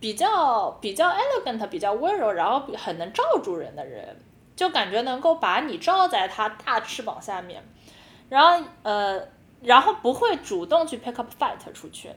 [0.00, 4.16] 比较比较 elegant，比较温柔，然后很能罩住人的人，
[4.56, 7.62] 就感觉能够把你罩在他大翅膀下面，
[8.28, 9.28] 然后呃，
[9.62, 12.10] 然后不会主动去 pick up fight 出去。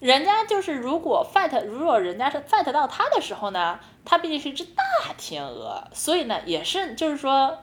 [0.00, 4.82] 人家就是如果 fight，如果人家是 fight 到他的时候呢，他毕竟是一只大
[5.16, 7.56] 天鹅，所以呢也是就是说，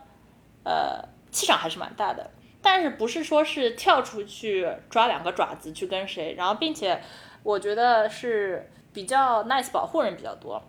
[0.64, 2.32] 呃，气场还是蛮大的。
[2.64, 7.02] 但是不是说是跳出去抓两个爪子去跟谁，然后并且
[7.44, 10.62] 我觉得是比较 nice 保护人比较多，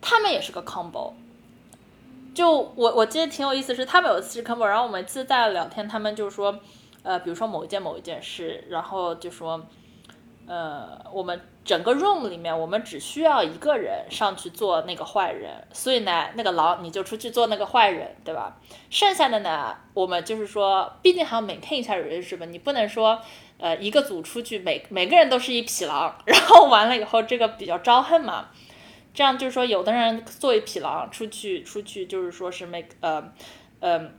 [0.00, 1.12] 他们也是个 combo。
[2.34, 6.58] 就我我记得挺有意思，是他们有一次是 combo，然后我们次在聊天，他们就说，
[7.02, 9.66] 呃，比如说某一件某一件事，然后就说，
[10.46, 11.40] 呃，我们。
[11.68, 18.56] 整个 room 里面，我们只需要一个人上去做那个坏人，所以呢，那个狼你就出去做那个坏人，对吧？
[18.88, 22.46] 剩下的呢，我们就是说，毕竟还要 maintain 一下人是吧？
[22.46, 23.20] 你不能说，
[23.58, 28.48] 呃，一个组出去，每每个人都是一匹狼， 然后完了以后这个比较招恨嘛。
[29.12, 33.32] 这样就是说，有的人做一匹狼出去，出去就是说是 make 呃
[33.80, 34.10] 呃，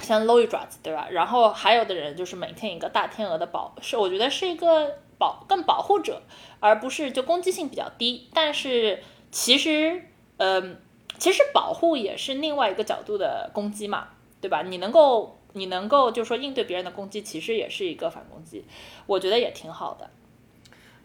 [0.00, 1.08] 先搂一爪子，对吧？
[1.10, 4.98] 然后还有的人就是每天一个大天鹅的保，是我觉得是一个。
[5.16, 6.22] 保更保护者，
[6.58, 8.28] 而不是就攻击性比较低。
[8.34, 10.02] 但是其实，
[10.38, 10.76] 嗯，
[11.18, 14.08] 其实保护也是另外一个角度的攻击嘛，
[14.40, 14.62] 对吧？
[14.62, 18.64] 你能够你能够就说应对别人的攻击，其实也是一个反攻击，
[19.06, 20.08] 我觉得也挺好的。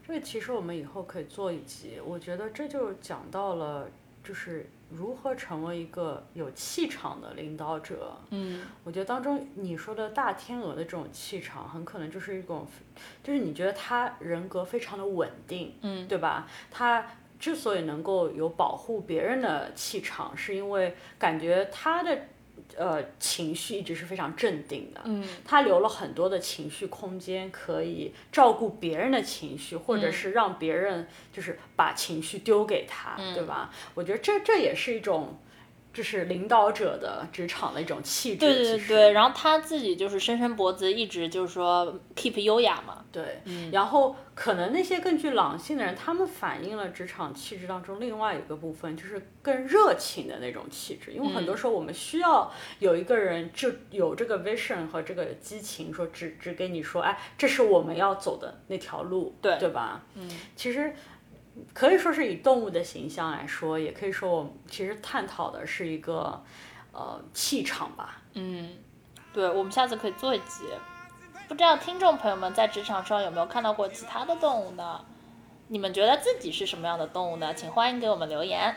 [0.06, 3.90] 这个其实我们以后可以做一集，我觉得这就讲到了，
[4.24, 4.70] 就是。
[4.92, 8.12] 如何成为一个有气场的领导者？
[8.32, 12.66] 嗯，我觉得当中你说的大天鹅的这种气场，很可能就是一种，
[13.24, 16.48] 就是你觉得他人格非常的稳定，嗯，对吧？
[16.72, 17.06] 他
[17.40, 22.22] 之所以能够有保护别人的气场，是因为感觉他的。
[22.76, 25.02] 呃，情绪一直是非常镇定的。
[25.06, 33.74] 嗯，他留了很多的情绪空间，可以照顾别人的情绪，或者是让别人就是把情绪丢给他，对吧？
[33.96, 35.40] 我觉得这这也是一种。
[36.00, 38.40] 就是领导者的职场的一种气质。
[38.40, 43.04] 对对对，然后他自己就是伸伸脖子，一直就是说 keep 优雅嘛。
[43.12, 43.42] 对，
[43.74, 51.12] 然后可能那些更具狼性的人，他们反映了职场气质当中另外一个部分，就是更热情的那种气质。
[51.12, 60.02] 因为很多时候我们需要有一个人就有这个 vision 和这个激情，说只只给你说，哎，这是我们要走的那条路，对对吧？
[60.16, 60.94] 嗯，其实。
[61.74, 66.44] 可以说是以动物的形象来说，也可以说我们其实探讨的是一个，
[66.92, 68.22] 呃，气场吧。
[68.34, 68.78] 嗯，
[69.34, 70.66] 对，我们下次可以做一集。
[71.48, 75.04] 不知道听众朋友们在职场上有没有看到过其他的动物呢？
[75.68, 77.54] 你们觉得自己是什么样的动物呢？
[77.54, 78.76] 请欢迎给我们留言。